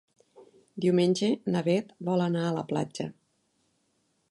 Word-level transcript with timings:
Diumenge 0.85 1.29
na 1.55 1.61
Bet 1.67 1.93
vol 2.09 2.25
anar 2.29 2.43
a 2.47 2.57
la 2.59 2.65
platja. 2.75 3.09